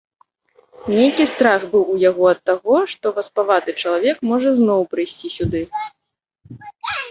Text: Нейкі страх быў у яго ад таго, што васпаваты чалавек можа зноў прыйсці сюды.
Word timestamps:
Нейкі 0.93 1.25
страх 1.31 1.61
быў 1.73 1.83
у 1.95 1.97
яго 2.09 2.23
ад 2.33 2.39
таго, 2.51 2.75
што 2.95 3.05
васпаваты 3.19 3.71
чалавек 3.85 4.17
можа 4.33 4.49
зноў 4.63 4.81
прыйсці 4.97 5.27
сюды. 5.37 5.61